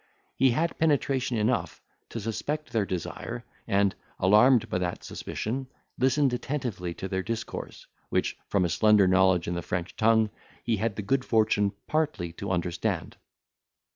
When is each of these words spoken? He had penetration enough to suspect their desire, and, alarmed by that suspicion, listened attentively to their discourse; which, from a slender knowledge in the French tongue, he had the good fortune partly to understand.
He 0.35 0.49
had 0.49 0.79
penetration 0.79 1.37
enough 1.37 1.79
to 2.09 2.19
suspect 2.19 2.71
their 2.71 2.87
desire, 2.87 3.45
and, 3.67 3.93
alarmed 4.19 4.67
by 4.67 4.79
that 4.79 5.03
suspicion, 5.03 5.67
listened 5.95 6.33
attentively 6.33 6.95
to 6.95 7.07
their 7.07 7.21
discourse; 7.21 7.85
which, 8.09 8.35
from 8.47 8.65
a 8.65 8.69
slender 8.69 9.07
knowledge 9.07 9.47
in 9.47 9.53
the 9.53 9.61
French 9.61 9.95
tongue, 9.95 10.31
he 10.63 10.77
had 10.77 10.95
the 10.95 11.03
good 11.03 11.23
fortune 11.23 11.71
partly 11.85 12.33
to 12.33 12.49
understand. 12.49 13.17